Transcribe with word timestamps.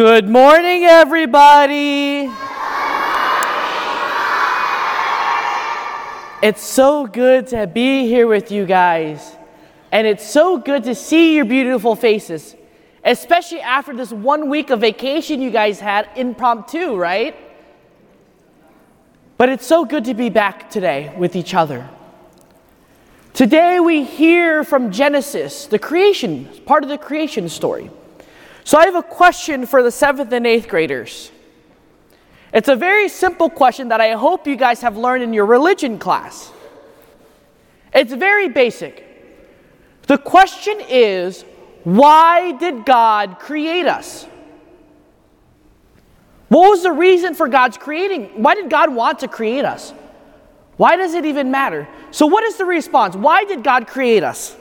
Good 0.00 0.30
morning, 0.30 0.84
everybody. 0.84 2.20
It's 6.42 6.62
so 6.62 7.06
good 7.06 7.48
to 7.48 7.66
be 7.66 8.06
here 8.06 8.26
with 8.26 8.50
you 8.50 8.64
guys. 8.64 9.36
And 9.92 10.06
it's 10.06 10.26
so 10.26 10.56
good 10.56 10.84
to 10.84 10.94
see 10.94 11.36
your 11.36 11.44
beautiful 11.44 11.94
faces, 11.94 12.56
especially 13.04 13.60
after 13.60 13.94
this 13.94 14.10
one 14.10 14.48
week 14.48 14.70
of 14.70 14.80
vacation 14.80 15.42
you 15.42 15.50
guys 15.50 15.80
had 15.80 16.08
impromptu, 16.16 16.96
right? 16.96 17.36
But 19.36 19.50
it's 19.50 19.66
so 19.66 19.84
good 19.84 20.06
to 20.06 20.14
be 20.14 20.30
back 20.30 20.70
today 20.70 21.14
with 21.18 21.36
each 21.36 21.52
other. 21.52 21.86
Today 23.34 23.80
we 23.80 24.04
hear 24.04 24.64
from 24.64 24.92
Genesis, 24.92 25.66
the 25.66 25.78
creation, 25.78 26.48
part 26.64 26.84
of 26.84 26.88
the 26.88 26.96
creation 26.96 27.50
story. 27.50 27.90
So 28.64 28.78
I 28.78 28.84
have 28.84 28.94
a 28.94 29.02
question 29.02 29.66
for 29.66 29.82
the 29.82 29.90
seventh 29.90 30.32
and 30.32 30.46
eighth 30.46 30.68
graders. 30.68 31.30
It's 32.52 32.68
a 32.68 32.76
very 32.76 33.08
simple 33.08 33.48
question 33.48 33.88
that 33.88 34.00
I 34.00 34.12
hope 34.12 34.46
you 34.46 34.56
guys 34.56 34.80
have 34.82 34.96
learned 34.96 35.22
in 35.22 35.32
your 35.32 35.46
religion 35.46 35.98
class. 35.98 36.52
It's 37.94 38.12
very 38.12 38.48
basic. 38.48 39.06
The 40.06 40.18
question 40.18 40.78
is 40.88 41.44
why 41.84 42.52
did 42.52 42.84
God 42.84 43.38
create 43.38 43.86
us? 43.86 44.26
What 46.48 46.70
was 46.70 46.82
the 46.82 46.92
reason 46.92 47.34
for 47.34 47.48
God's 47.48 47.78
creating? 47.78 48.42
Why 48.42 48.56
did 48.56 48.68
God 48.68 48.92
want 48.92 49.20
to 49.20 49.28
create 49.28 49.64
us? 49.64 49.94
Why 50.76 50.96
does 50.96 51.14
it 51.14 51.24
even 51.24 51.50
matter? 51.50 51.86
So, 52.10 52.26
what 52.26 52.42
is 52.42 52.56
the 52.56 52.64
response? 52.64 53.14
Why 53.14 53.44
did 53.44 53.62
God 53.62 53.86
create 53.86 54.24
us? 54.24 54.56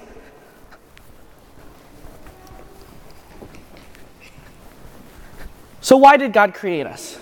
So, 5.89 5.97
why 5.97 6.17
did 6.17 6.33
God 6.33 6.53
create 6.53 6.85
us? 6.85 7.17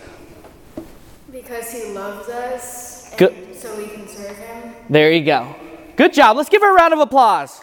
Because 1.32 1.72
he 1.72 1.94
loves 1.94 2.28
us. 2.28 3.16
Good. 3.16 3.56
So 3.56 3.74
we 3.78 3.88
can 3.88 4.06
serve 4.10 4.36
him. 4.36 4.74
There 4.90 5.10
you 5.10 5.24
go. 5.24 5.56
Good 5.96 6.12
job. 6.12 6.36
Let's 6.36 6.50
give 6.50 6.62
her 6.62 6.72
a 6.72 6.74
round 6.74 6.94
of 6.94 7.00
applause. 7.00 7.62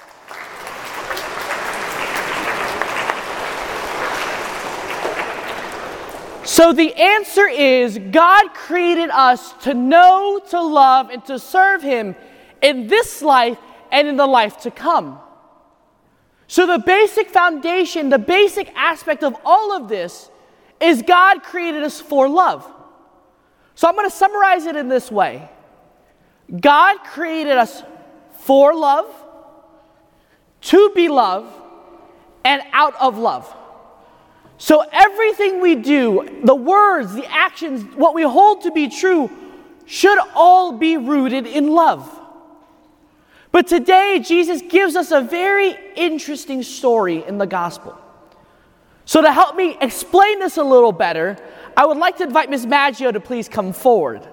So 6.46 6.72
the 6.72 6.94
answer 6.94 7.48
is 7.48 7.98
God 8.10 8.54
created 8.54 9.10
us 9.10 9.52
to 9.64 9.74
know, 9.74 10.40
to 10.48 10.58
love, 10.62 11.10
and 11.10 11.22
to 11.26 11.38
serve 11.38 11.82
Him 11.82 12.16
in 12.62 12.86
this 12.86 13.20
life 13.20 13.58
and 13.92 14.08
in 14.08 14.16
the 14.16 14.26
life 14.26 14.56
to 14.62 14.70
come. 14.70 15.18
So 16.48 16.66
the 16.66 16.78
basic 16.78 17.28
foundation, 17.28 18.08
the 18.08 18.18
basic 18.18 18.74
aspect 18.74 19.22
of 19.22 19.36
all 19.44 19.70
of 19.70 19.90
this 19.90 20.30
is 20.84 21.02
God 21.02 21.42
created 21.42 21.82
us 21.82 22.00
for 22.00 22.28
love. 22.28 22.70
So 23.74 23.88
I'm 23.88 23.94
going 23.94 24.08
to 24.08 24.14
summarize 24.14 24.66
it 24.66 24.76
in 24.76 24.88
this 24.88 25.10
way 25.10 25.48
God 26.60 26.98
created 27.04 27.56
us 27.56 27.82
for 28.40 28.74
love, 28.74 29.06
to 30.60 30.92
be 30.94 31.08
love, 31.08 31.50
and 32.44 32.62
out 32.72 32.94
of 33.00 33.16
love. 33.16 33.52
So 34.58 34.84
everything 34.92 35.60
we 35.60 35.74
do, 35.74 36.40
the 36.44 36.54
words, 36.54 37.14
the 37.14 37.26
actions, 37.26 37.82
what 37.96 38.14
we 38.14 38.22
hold 38.22 38.62
to 38.62 38.70
be 38.70 38.88
true, 38.88 39.30
should 39.86 40.18
all 40.34 40.72
be 40.72 40.96
rooted 40.96 41.46
in 41.46 41.68
love. 41.68 42.20
But 43.50 43.66
today, 43.66 44.20
Jesus 44.24 44.62
gives 44.62 44.96
us 44.96 45.10
a 45.10 45.20
very 45.20 45.76
interesting 45.96 46.62
story 46.62 47.24
in 47.24 47.38
the 47.38 47.46
gospel. 47.46 47.98
So, 49.06 49.20
to 49.20 49.30
help 49.30 49.54
me 49.54 49.76
explain 49.80 50.38
this 50.38 50.56
a 50.56 50.62
little 50.62 50.92
better, 50.92 51.36
I 51.76 51.86
would 51.86 51.98
like 51.98 52.16
to 52.18 52.24
invite 52.24 52.48
Ms. 52.50 52.66
Maggio 52.66 53.12
to 53.12 53.20
please 53.20 53.48
come 53.48 53.72
forward. 53.72 54.26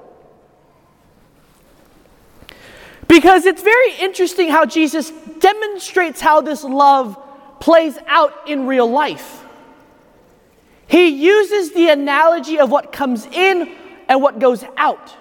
Because 3.08 3.46
it's 3.46 3.62
very 3.62 3.96
interesting 4.00 4.50
how 4.50 4.66
Jesus 4.66 5.12
demonstrates 5.40 6.22
how 6.22 6.40
this 6.40 6.64
love 6.64 7.18
plays 7.60 7.98
out 8.08 8.48
in 8.48 8.66
real 8.66 8.90
life. 8.90 9.44
He 10.88 11.08
uses 11.08 11.74
the 11.74 11.90
analogy 11.90 12.60
of 12.60 12.72
what 12.72 12.94
comes 12.94 13.26
in 13.26 13.70
and 14.08 14.22
what 14.22 14.40
goes 14.40 14.64
out. 14.78 15.16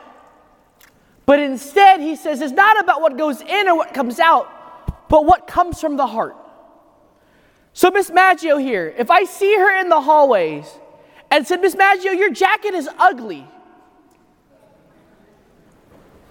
But 1.26 1.38
instead, 1.38 2.00
he 2.00 2.16
says 2.16 2.40
it's 2.40 2.52
not 2.52 2.80
about 2.80 3.00
what 3.00 3.16
goes 3.16 3.40
in 3.40 3.68
or 3.68 3.76
what 3.76 3.94
comes 3.94 4.18
out, 4.18 5.08
but 5.08 5.24
what 5.24 5.46
comes 5.46 5.80
from 5.80 5.96
the 5.96 6.06
heart. 6.06 6.36
So, 7.72 7.90
Miss 7.90 8.10
Maggio 8.10 8.56
here, 8.56 8.94
if 8.98 9.10
I 9.10 9.24
see 9.24 9.56
her 9.56 9.80
in 9.80 9.88
the 9.88 10.00
hallways 10.00 10.66
and 11.30 11.46
said, 11.46 11.60
Miss 11.60 11.76
Maggio, 11.76 12.12
your 12.12 12.30
jacket 12.30 12.74
is 12.74 12.88
ugly, 12.98 13.46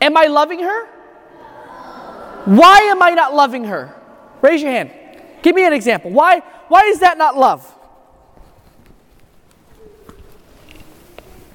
am 0.01 0.17
I 0.17 0.25
loving 0.25 0.59
her? 0.59 0.85
Why 2.45 2.79
am 2.91 3.01
I 3.01 3.11
not 3.11 3.33
loving 3.33 3.65
her? 3.65 3.93
Raise 4.41 4.61
your 4.61 4.71
hand. 4.71 4.91
Give 5.41 5.55
me 5.55 5.65
an 5.65 5.73
example. 5.73 6.11
Why, 6.11 6.39
why 6.67 6.81
is 6.83 6.99
that 6.99 7.17
not 7.17 7.37
love? 7.37 7.75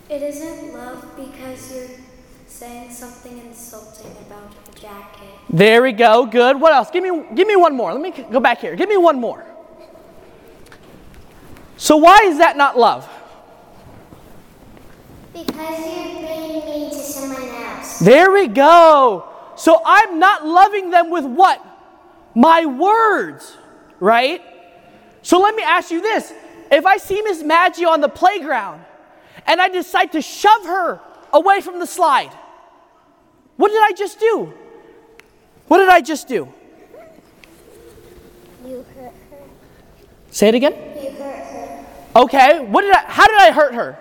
It 0.09 0.23
isn't 0.23 0.75
love 0.75 1.05
because 1.17 1.75
you're 1.75 1.99
saying 2.47 2.91
something 2.91 3.39
insulting 3.39 4.13
about 4.27 4.53
a 4.69 4.79
jacket. 4.79 5.29
There 5.51 5.83
we 5.83 5.93
go. 5.93 6.27
Good. 6.27 6.61
What 6.61 6.73
else? 6.73 6.91
Give 6.91 7.03
me, 7.03 7.25
give 7.35 7.49
me 7.49 7.57
one 7.57 7.75
more. 7.75 7.93
Let 7.93 8.01
me 8.01 8.25
go 8.31 8.41
back 8.41 8.61
here. 8.61 8.77
Give 8.77 8.89
me 8.89 8.97
one 8.97 9.21
more. 9.21 9.45
So, 11.77 11.97
why 11.97 12.21
is 12.25 12.39
that 12.39 12.57
not 12.57 12.79
love? 12.79 13.09
Because 15.33 15.57
you're 15.57 16.29
being 16.29 16.65
mean 16.65 16.91
to 16.91 16.97
someone 16.97 17.43
else. 17.43 17.99
There 17.99 18.31
we 18.31 18.47
go. 18.47 19.29
So, 19.57 19.83
I'm 19.85 20.19
not 20.19 20.47
loving 20.47 20.91
them 20.91 21.11
with 21.11 21.25
what? 21.25 21.65
My 22.35 22.65
words, 22.65 23.57
right? 23.99 24.41
So, 25.23 25.41
let 25.41 25.55
me 25.55 25.63
ask 25.63 25.91
you 25.91 26.01
this. 26.01 26.33
If 26.71 26.87
I 26.87 26.97
see 26.97 27.21
Miss 27.23 27.43
Maggio 27.43 27.89
on 27.89 28.01
the 28.01 28.09
playground 28.09 28.85
and 29.47 29.61
I 29.61 29.69
decide 29.69 30.13
to 30.13 30.23
shove 30.23 30.65
her 30.65 31.01
away 31.33 31.61
from 31.61 31.81
the 31.81 31.87
slide, 31.87 32.33
what 33.57 33.69
did 33.71 33.83
I 33.83 33.93
just 33.93 34.19
do? 34.21 34.53
What 35.69 35.79
did 35.79 35.89
I 35.89 36.01
just 36.01 36.29
do? 36.29 36.53
You 38.67 38.85
hurt 38.97 39.13
her. 39.31 39.39
Say 40.31 40.49
it 40.49 40.55
again. 40.55 40.94
You 42.15 42.21
hurt 42.21 42.33
her. 42.33 42.61
Okay. 42.61 42.65
What 42.65 42.83
did 42.83 42.95
I 42.95 43.01
how 43.01 43.27
did 43.27 43.37
I 43.37 43.53
hurt 43.53 43.75
her? 43.75 43.99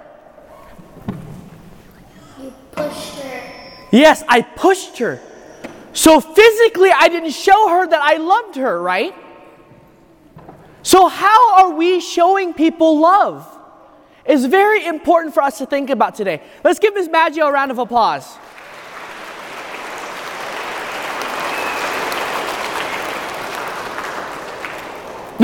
You 2.42 2.54
pushed 2.72 3.20
her. 3.20 3.52
Yes, 3.92 4.24
I 4.28 4.42
pushed 4.42 4.98
her. 5.00 5.22
So 5.94 6.20
physically, 6.20 6.90
I 6.92 7.08
didn't 7.08 7.32
show 7.32 7.70
her 7.70 7.88
that 7.88 8.02
I 8.02 8.18
loved 8.18 8.56
her, 8.56 8.82
right? 8.82 9.14
So, 10.82 11.08
how 11.08 11.56
are 11.56 11.76
we 11.76 12.02
showing 12.02 12.54
people 12.54 13.00
love? 13.00 13.48
It's 14.26 14.46
very 14.46 14.86
important 14.86 15.34
for 15.34 15.44
us 15.44 15.58
to 15.60 15.66
think 15.66 15.90
about 15.90 16.16
today. 16.16 16.42
Let's 16.64 16.80
give 16.80 16.94
Ms. 16.94 17.10
Maggio 17.10 17.46
a 17.46 17.52
round 17.52 17.72
of 17.72 17.78
applause. 17.78 18.38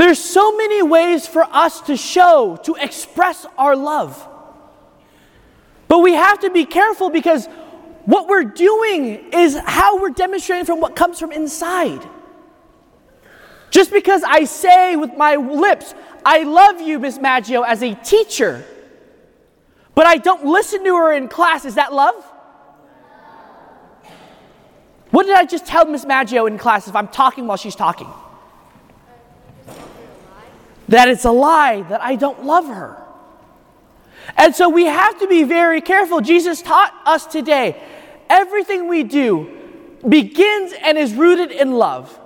There's 0.00 0.18
so 0.18 0.56
many 0.56 0.82
ways 0.82 1.26
for 1.26 1.42
us 1.42 1.82
to 1.82 1.94
show, 1.94 2.56
to 2.64 2.74
express 2.76 3.44
our 3.58 3.76
love. 3.76 4.26
But 5.88 5.98
we 5.98 6.14
have 6.14 6.40
to 6.40 6.48
be 6.48 6.64
careful 6.64 7.10
because 7.10 7.46
what 8.06 8.26
we're 8.26 8.44
doing 8.44 9.30
is 9.30 9.58
how 9.62 10.00
we're 10.00 10.08
demonstrating 10.08 10.64
from 10.64 10.80
what 10.80 10.96
comes 10.96 11.18
from 11.18 11.32
inside. 11.32 12.00
Just 13.68 13.92
because 13.92 14.22
I 14.22 14.44
say 14.44 14.96
with 14.96 15.18
my 15.18 15.36
lips, 15.36 15.94
I 16.24 16.44
love 16.44 16.80
you, 16.80 16.98
Miss 16.98 17.18
Maggio, 17.18 17.60
as 17.60 17.82
a 17.82 17.94
teacher, 17.96 18.64
but 19.94 20.06
I 20.06 20.16
don't 20.16 20.46
listen 20.46 20.82
to 20.82 20.96
her 20.96 21.12
in 21.12 21.28
class, 21.28 21.66
is 21.66 21.74
that 21.74 21.92
love? 21.92 22.24
What 25.10 25.26
did 25.26 25.36
I 25.36 25.44
just 25.44 25.66
tell 25.66 25.84
Miss 25.84 26.06
Maggio 26.06 26.46
in 26.46 26.56
class 26.56 26.88
if 26.88 26.96
I'm 26.96 27.08
talking 27.08 27.46
while 27.46 27.58
she's 27.58 27.76
talking? 27.76 28.08
That 30.90 31.08
it's 31.08 31.24
a 31.24 31.30
lie, 31.30 31.82
that 31.82 32.02
I 32.02 32.16
don't 32.16 32.44
love 32.44 32.66
her. 32.66 33.00
And 34.36 34.54
so 34.54 34.68
we 34.68 34.86
have 34.86 35.20
to 35.20 35.28
be 35.28 35.44
very 35.44 35.80
careful. 35.80 36.20
Jesus 36.20 36.62
taught 36.62 36.92
us 37.06 37.26
today 37.26 37.80
everything 38.28 38.88
we 38.88 39.04
do 39.04 39.56
begins 40.08 40.72
and 40.82 40.98
is 40.98 41.14
rooted 41.14 41.52
in 41.52 41.70
love. 41.70 42.18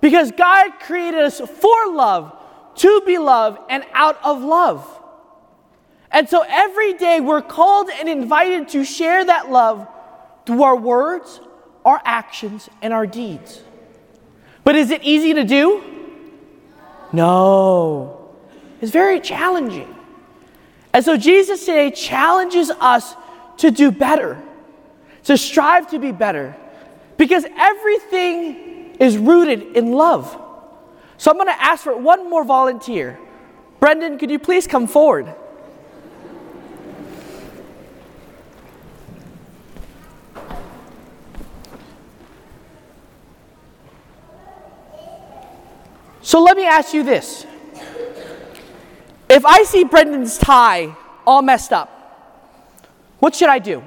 Because 0.00 0.30
God 0.30 0.78
created 0.78 1.22
us 1.22 1.40
for 1.40 1.92
love, 1.92 2.36
to 2.76 3.02
be 3.04 3.18
loved, 3.18 3.58
and 3.68 3.84
out 3.92 4.18
of 4.22 4.42
love. 4.42 4.88
And 6.12 6.28
so 6.28 6.44
every 6.48 6.94
day 6.94 7.20
we're 7.20 7.42
called 7.42 7.90
and 7.90 8.08
invited 8.08 8.68
to 8.70 8.84
share 8.84 9.24
that 9.24 9.50
love 9.50 9.88
through 10.46 10.62
our 10.62 10.76
words, 10.76 11.40
our 11.84 12.00
actions, 12.04 12.68
and 12.80 12.92
our 12.92 13.08
deeds. 13.08 13.60
But 14.62 14.76
is 14.76 14.92
it 14.92 15.02
easy 15.02 15.34
to 15.34 15.42
do? 15.42 15.93
No. 17.14 18.30
It's 18.80 18.90
very 18.92 19.20
challenging. 19.20 19.94
And 20.92 21.04
so 21.04 21.16
Jesus 21.16 21.60
today 21.60 21.90
challenges 21.90 22.70
us 22.70 23.16
to 23.58 23.70
do 23.70 23.90
better, 23.90 24.40
to 25.24 25.36
strive 25.38 25.90
to 25.90 25.98
be 25.98 26.12
better, 26.12 26.56
because 27.16 27.44
everything 27.56 28.96
is 28.98 29.16
rooted 29.16 29.76
in 29.76 29.92
love. 29.92 30.40
So 31.16 31.30
I'm 31.30 31.36
going 31.36 31.48
to 31.48 31.62
ask 31.62 31.84
for 31.84 31.96
one 31.96 32.28
more 32.28 32.44
volunteer. 32.44 33.18
Brendan, 33.80 34.18
could 34.18 34.30
you 34.30 34.38
please 34.38 34.66
come 34.66 34.86
forward? 34.86 35.32
So 46.34 46.42
let 46.42 46.56
me 46.56 46.66
ask 46.66 46.92
you 46.92 47.04
this. 47.04 47.46
If 49.30 49.46
I 49.46 49.62
see 49.62 49.84
Brendan's 49.84 50.36
tie 50.36 50.96
all 51.24 51.42
messed 51.42 51.72
up, 51.72 51.88
what 53.20 53.36
should 53.36 53.48
I 53.48 53.60
do? 53.60 53.84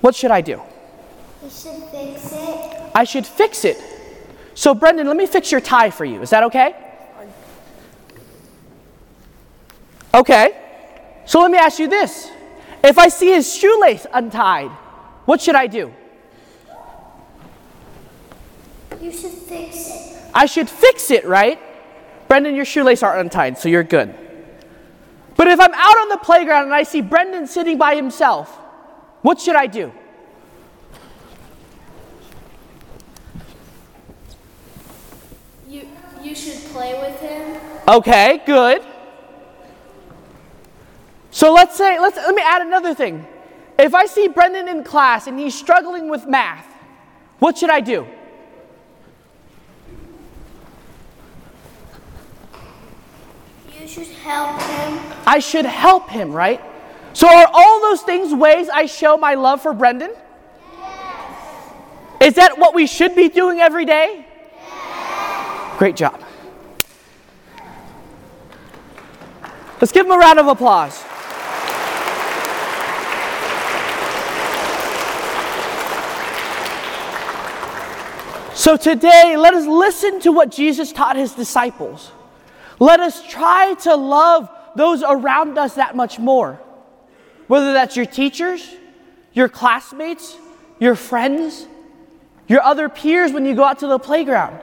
What 0.00 0.14
should 0.14 0.30
I 0.30 0.40
do? 0.40 0.62
You 1.42 1.50
should 1.50 1.82
fix 1.90 2.32
it. 2.32 2.90
I 2.94 3.04
should 3.04 3.26
fix 3.26 3.66
it. 3.66 3.76
So, 4.54 4.72
Brendan, 4.72 5.06
let 5.06 5.18
me 5.18 5.26
fix 5.26 5.52
your 5.52 5.60
tie 5.60 5.90
for 5.90 6.06
you. 6.06 6.22
Is 6.22 6.30
that 6.30 6.44
okay? 6.44 6.74
Okay. 10.14 10.56
So, 11.26 11.42
let 11.42 11.50
me 11.50 11.58
ask 11.58 11.78
you 11.78 11.88
this. 11.88 12.30
If 12.82 12.96
I 12.96 13.08
see 13.08 13.32
his 13.32 13.54
shoelace 13.54 14.06
untied, 14.14 14.70
what 15.26 15.42
should 15.42 15.56
I 15.56 15.66
do? 15.66 15.92
You 19.00 19.12
should 19.12 19.32
fix 19.32 19.88
it. 19.88 20.22
I 20.34 20.46
should 20.46 20.68
fix 20.68 21.10
it, 21.10 21.24
right? 21.24 21.58
Brendan, 22.28 22.54
your 22.54 22.64
shoelace 22.64 23.02
aren't 23.02 23.20
untied, 23.20 23.58
so 23.58 23.68
you're 23.68 23.82
good. 23.82 24.14
But 25.36 25.46
if 25.48 25.60
I'm 25.60 25.72
out 25.72 25.98
on 25.98 26.08
the 26.08 26.18
playground 26.18 26.64
and 26.64 26.74
I 26.74 26.82
see 26.82 27.00
Brendan 27.00 27.46
sitting 27.46 27.78
by 27.78 27.94
himself, 27.94 28.50
what 29.22 29.40
should 29.40 29.56
I 29.56 29.66
do? 29.66 29.92
You 35.68 35.88
you 36.22 36.34
should 36.34 36.58
play 36.72 36.98
with 37.00 37.20
him. 37.20 37.56
Okay, 37.86 38.42
good. 38.44 38.82
So 41.30 41.52
let's 41.52 41.76
say, 41.76 42.00
let's, 42.00 42.16
let 42.16 42.34
me 42.34 42.42
add 42.44 42.62
another 42.62 42.94
thing. 42.94 43.24
If 43.78 43.94
I 43.94 44.06
see 44.06 44.26
Brendan 44.26 44.66
in 44.66 44.82
class 44.82 45.28
and 45.28 45.38
he's 45.38 45.54
struggling 45.54 46.10
with 46.10 46.26
math, 46.26 46.66
what 47.38 47.56
should 47.56 47.70
I 47.70 47.80
do? 47.80 48.06
You 53.68 53.72
should 53.88 54.06
help 54.06 54.60
him. 54.60 55.00
I 55.26 55.38
should 55.38 55.64
help 55.64 56.10
him, 56.10 56.32
right? 56.32 56.60
So 57.14 57.26
are 57.26 57.48
all 57.52 57.80
those 57.80 58.02
things 58.02 58.34
ways 58.34 58.68
I 58.68 58.86
show 58.86 59.16
my 59.16 59.34
love 59.34 59.62
for 59.62 59.72
Brendan? 59.72 60.12
Yes. 60.78 61.72
Is 62.20 62.34
that 62.34 62.58
what 62.58 62.74
we 62.74 62.86
should 62.86 63.16
be 63.16 63.28
doing 63.28 63.60
every 63.60 63.86
day? 63.86 64.26
Yes. 64.54 65.78
Great 65.78 65.96
job. 65.96 66.20
Let's 69.80 69.92
give 69.92 70.06
him 70.06 70.12
a 70.12 70.18
round 70.18 70.38
of 70.38 70.48
applause. 70.48 71.04
So 78.54 78.76
today, 78.76 79.36
let 79.38 79.54
us 79.54 79.66
listen 79.66 80.20
to 80.20 80.32
what 80.32 80.50
Jesus 80.50 80.92
taught 80.92 81.16
his 81.16 81.32
disciples. 81.32 82.10
Let 82.78 83.00
us 83.00 83.26
try 83.26 83.74
to 83.82 83.96
love 83.96 84.50
those 84.76 85.02
around 85.02 85.58
us 85.58 85.74
that 85.74 85.96
much 85.96 86.18
more. 86.18 86.60
Whether 87.46 87.72
that's 87.72 87.96
your 87.96 88.06
teachers, 88.06 88.76
your 89.32 89.48
classmates, 89.48 90.36
your 90.78 90.94
friends, 90.94 91.66
your 92.46 92.62
other 92.62 92.88
peers 92.88 93.32
when 93.32 93.44
you 93.44 93.54
go 93.54 93.64
out 93.64 93.80
to 93.80 93.86
the 93.86 93.98
playground. 93.98 94.62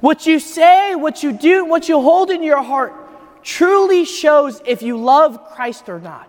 What 0.00 0.26
you 0.26 0.38
say, 0.38 0.94
what 0.94 1.22
you 1.22 1.32
do, 1.32 1.64
what 1.64 1.88
you 1.88 2.00
hold 2.00 2.30
in 2.30 2.42
your 2.42 2.62
heart 2.62 2.92
truly 3.42 4.04
shows 4.04 4.60
if 4.66 4.82
you 4.82 4.96
love 4.96 5.50
Christ 5.52 5.88
or 5.88 6.00
not. 6.00 6.28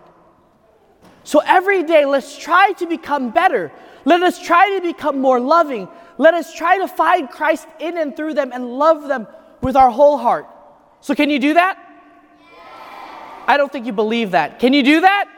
So 1.24 1.40
every 1.44 1.82
day, 1.82 2.06
let's 2.06 2.38
try 2.38 2.72
to 2.72 2.86
become 2.86 3.30
better. 3.30 3.72
Let 4.04 4.22
us 4.22 4.40
try 4.40 4.78
to 4.78 4.80
become 4.80 5.20
more 5.20 5.40
loving. 5.40 5.88
Let 6.18 6.34
us 6.34 6.54
try 6.54 6.78
to 6.78 6.88
find 6.88 7.28
Christ 7.28 7.66
in 7.80 7.98
and 7.98 8.16
through 8.16 8.34
them 8.34 8.52
and 8.52 8.78
love 8.78 9.08
them 9.08 9.26
with 9.60 9.76
our 9.76 9.90
whole 9.90 10.16
heart. 10.16 10.46
So, 11.00 11.14
can 11.14 11.30
you 11.30 11.38
do 11.38 11.54
that? 11.54 11.78
I 13.46 13.56
don't 13.56 13.70
think 13.70 13.86
you 13.86 13.92
believe 13.92 14.32
that. 14.32 14.58
Can 14.58 14.72
you 14.72 14.82
do 14.82 15.00
that? 15.02 15.28